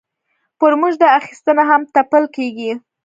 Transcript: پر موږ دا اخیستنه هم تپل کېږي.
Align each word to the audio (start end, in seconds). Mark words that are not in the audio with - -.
پر 0.59 0.71
موږ 0.79 0.93
دا 1.01 1.07
اخیستنه 1.19 1.63
هم 1.69 1.81
تپل 1.95 2.23
کېږي. 2.35 2.71